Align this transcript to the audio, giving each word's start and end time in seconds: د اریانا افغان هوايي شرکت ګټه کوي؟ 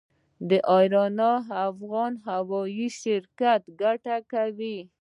د 0.49 0.51
اریانا 0.77 1.31
افغان 1.67 2.13
هوايي 2.27 2.87
شرکت 3.01 3.61
ګټه 3.81 4.17
کوي؟ 4.31 4.77